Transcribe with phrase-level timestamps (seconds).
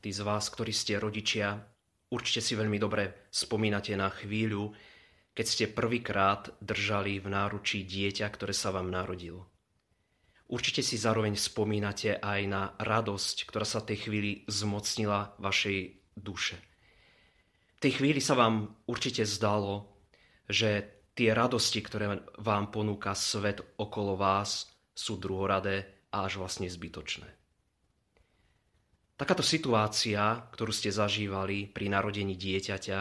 [0.00, 1.56] tí z vás, ktorí ste rodičia,
[2.12, 4.72] určite si veľmi dobre spomínate na chvíľu,
[5.36, 9.52] keď ste prvýkrát držali v náručí dieťa, ktoré sa vám narodilo.
[10.46, 15.78] Určite si zároveň spomínate aj na radosť, ktorá sa tej chvíli zmocnila vašej
[16.14, 16.56] duše.
[17.76, 19.90] V tej chvíli sa vám určite zdalo,
[20.46, 27.26] že tie radosti, ktoré vám ponúka svet okolo vás, sú druhoradé a až vlastne zbytočné.
[29.16, 32.98] Takáto situácia, ktorú ste zažívali pri narodení dieťaťa,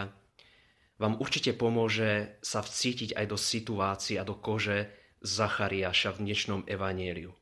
[0.96, 4.88] vám určite pomôže sa vcítiť aj do situácie a do kože
[5.20, 7.36] Zachariáša v dnešnom evanieliu.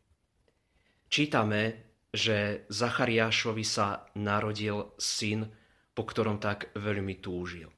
[1.05, 5.45] Čítame, že Zachariášovi sa narodil syn,
[5.93, 7.69] po ktorom tak veľmi túžil.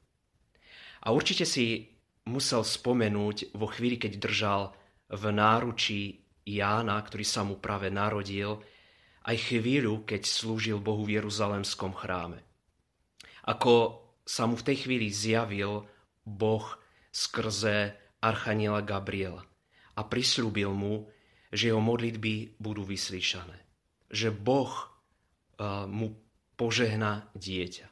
[1.03, 1.91] A určite si
[2.31, 4.71] musel spomenúť vo chvíli, keď držal
[5.11, 8.63] v náručí Jána, ktorý sa mu práve narodil,
[9.25, 12.45] aj chvíľu, keď slúžil Bohu v Jeruzalemskom chráme.
[13.49, 15.85] Ako sa mu v tej chvíli zjavil
[16.25, 16.65] Boh
[17.09, 19.45] skrze Archaniela Gabriela
[19.95, 21.09] a prislúbil mu,
[21.53, 23.57] že jeho modlitby budú vyslyšané.
[24.09, 26.17] Že Boh uh, mu
[26.57, 27.87] požehná dieťa.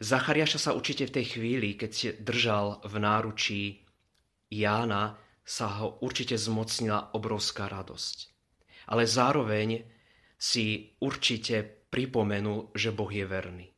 [0.00, 3.62] Zachariáša sa určite v tej chvíli, keď držal v náručí
[4.50, 8.16] Jána, sa ho určite zmocnila obrovská radosť.
[8.88, 9.93] Ale zároveň
[10.44, 13.68] si určite pripomenul, že Boh je verný.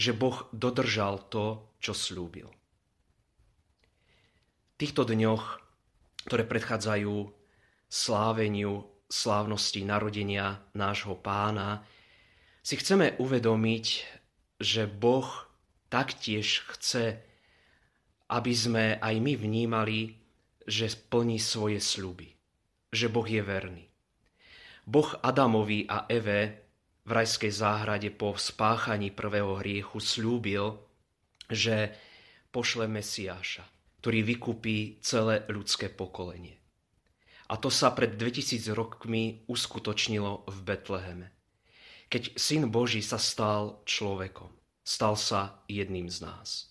[0.00, 2.48] Že Boh dodržal to, čo slúbil.
[4.72, 5.66] V týchto dňoch
[6.26, 7.30] ktoré predchádzajú
[7.86, 11.86] sláveniu slávnosti narodenia nášho pána,
[12.66, 13.86] si chceme uvedomiť,
[14.58, 15.30] že Boh
[15.86, 17.22] taktiež chce,
[18.26, 20.18] aby sme aj my vnímali,
[20.66, 22.34] že plní svoje sľuby,
[22.90, 23.86] že Boh je verný.
[24.86, 26.70] Boh Adamovi a Eve
[27.02, 30.78] v rajskej záhrade po spáchaní prvého hriechu slúbil,
[31.50, 31.90] že
[32.54, 33.66] pošle Mesiáša,
[33.98, 36.54] ktorý vykupí celé ľudské pokolenie.
[37.50, 41.28] A to sa pred 2000 rokmi uskutočnilo v Betleheme.
[42.06, 44.50] Keď Syn Boží sa stal človekom,
[44.86, 46.70] stal sa jedným z nás.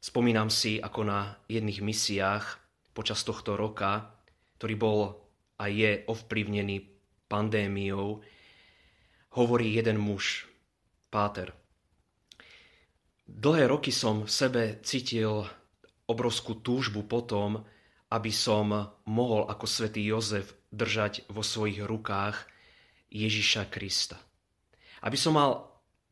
[0.00, 2.56] Spomínam si, ako na jedných misiách
[2.96, 4.16] počas tohto roka,
[4.56, 5.00] ktorý bol
[5.60, 6.88] a je ovplyvnený
[7.28, 8.24] pandémiou,
[9.36, 10.48] hovorí jeden muž,
[11.10, 11.52] Páter,
[13.30, 15.46] Dlhé roky som v sebe cítil
[16.10, 17.62] obrovskú túžbu potom,
[18.10, 18.74] aby som
[19.06, 22.42] mohol ako svätý Jozef držať vo svojich rukách
[23.14, 24.18] Ježiša Krista.
[25.06, 25.62] Aby som mal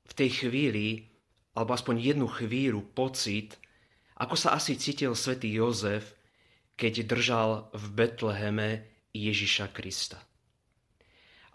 [0.06, 1.10] v tej chvíli,
[1.58, 3.58] alebo aspoň jednu chvíľu pocit,
[4.14, 6.14] ako sa asi cítil svätý Jozef,
[6.78, 10.18] keď držal v Betleheme Ježiša Krista.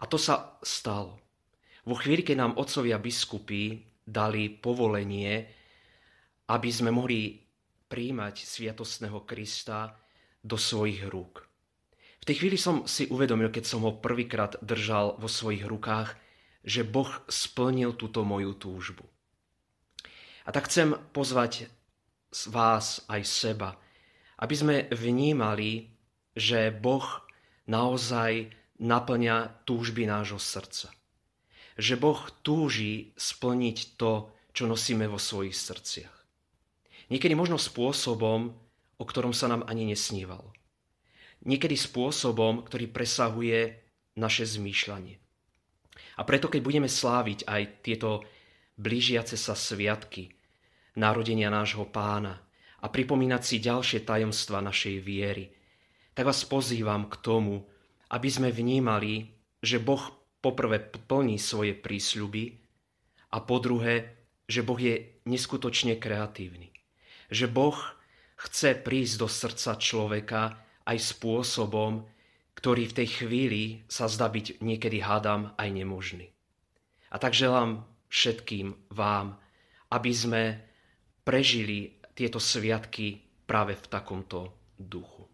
[0.00, 1.20] A to sa stalo.
[1.84, 5.48] Vo chvíli, keď nám otcovia biskupy dali povolenie,
[6.48, 7.40] aby sme mohli
[7.88, 9.96] príjmať sviatostného Krista
[10.44, 11.44] do svojich rúk.
[12.20, 16.16] V tej chvíli som si uvedomil, keď som ho prvýkrát držal vo svojich rukách,
[16.64, 19.04] že Boh splnil túto moju túžbu.
[20.44, 21.68] A tak chcem pozvať
[22.48, 23.76] vás aj seba,
[24.40, 25.92] aby sme vnímali,
[26.36, 27.23] že Boh
[27.66, 30.94] naozaj naplňa túžby nášho srdca
[31.74, 36.14] že Boh túži splniť to, čo nosíme vo svojich srdciach.
[37.10, 38.54] Niekedy možno spôsobom,
[38.94, 40.54] o ktorom sa nám ani nesnívalo.
[41.44, 43.60] Niekedy spôsobom, ktorý presahuje
[44.16, 45.18] naše zmýšľanie.
[46.14, 48.22] A preto, keď budeme sláviť aj tieto
[48.78, 50.30] blížiace sa sviatky
[50.94, 52.38] narodenia nášho pána
[52.78, 55.50] a pripomínať si ďalšie tajomstva našej viery,
[56.14, 57.66] tak vás pozývam k tomu,
[58.14, 60.00] aby sme vnímali, že Boh
[60.38, 62.54] poprvé plní svoje prísľuby
[63.34, 64.14] a po druhé,
[64.46, 66.70] že Boh je neskutočne kreatívny.
[67.32, 67.78] Že Boh
[68.38, 70.42] chce prísť do srdca človeka
[70.84, 72.06] aj spôsobom,
[72.54, 76.30] ktorý v tej chvíli sa zdá byť niekedy hádam aj nemožný.
[77.10, 77.82] A tak želám
[78.12, 79.40] všetkým vám,
[79.90, 80.42] aby sme
[81.26, 83.18] prežili tieto sviatky
[83.48, 85.33] práve v takomto duchu.